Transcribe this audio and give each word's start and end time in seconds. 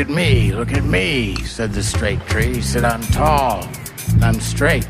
At 0.00 0.08
me, 0.08 0.54
look 0.54 0.72
at 0.72 0.82
me, 0.82 1.36
said 1.42 1.74
the 1.74 1.82
straight 1.82 2.24
tree. 2.26 2.62
Said 2.62 2.84
I'm 2.84 3.02
tall, 3.02 3.68
and 4.14 4.24
I'm 4.24 4.40
straight. 4.40 4.86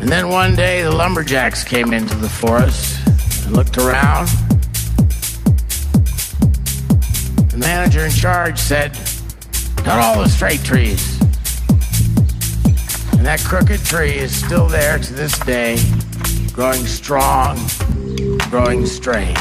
And 0.00 0.08
then 0.08 0.28
one 0.28 0.56
day 0.56 0.82
the 0.82 0.90
lumberjacks 0.90 1.62
came 1.62 1.92
into 1.92 2.16
the 2.16 2.28
forest 2.28 3.06
and 3.44 3.54
looked 3.54 3.78
around. 3.78 4.26
The 7.50 7.56
manager 7.56 8.06
in 8.06 8.10
charge 8.10 8.58
said, 8.58 8.98
Cut 9.76 10.00
all 10.00 10.20
the 10.20 10.28
straight 10.28 10.64
trees. 10.64 11.20
And 13.12 13.24
that 13.24 13.40
crooked 13.46 13.84
tree 13.84 14.14
is 14.14 14.34
still 14.34 14.66
there 14.66 14.98
to 14.98 15.14
this 15.14 15.38
day, 15.38 15.78
growing 16.52 16.84
strong, 16.84 17.60
growing 18.50 18.86
strange. 18.86 19.38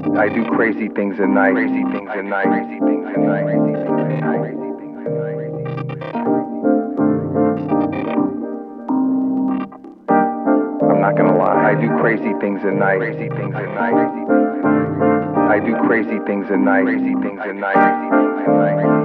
I 0.00 0.28
do 0.28 0.44
crazy 0.56 0.88
things 0.88 1.20
at 1.20 1.28
night. 1.28 1.52
Crazy 1.52 1.82
things 1.92 2.08
at 2.10 2.24
night. 2.24 2.46
Crazy 2.46 2.78
things 2.80 3.06
at 3.06 3.18
night. 3.18 3.44
Crazy 3.44 3.60
things 3.60 3.86
at 3.86 4.22
night. 4.22 4.56
I'm 10.82 11.00
not 11.00 11.16
gonna 11.16 11.36
lie. 11.36 11.70
I 11.70 11.74
do 11.74 11.88
crazy 12.00 12.32
things 12.40 12.64
at 12.64 12.72
night. 12.72 12.98
Crazy 12.98 13.28
things 13.28 13.54
at 13.54 13.68
night. 13.74 13.94
I 15.50 15.60
do 15.60 15.76
crazy 15.86 16.18
things 16.26 16.50
at 16.50 16.58
night. 16.58 16.84
Crazy 16.84 17.14
things 17.20 17.40
at 17.44 17.54
night. 17.54 17.74
Crazy 17.74 18.10
things 18.10 18.40
at 18.40 18.54
night. 18.54 19.00